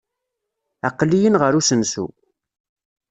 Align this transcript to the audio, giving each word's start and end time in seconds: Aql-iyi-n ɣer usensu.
Aql-iyi-n 0.89 1.39
ɣer 1.41 1.53
usensu. 1.59 2.05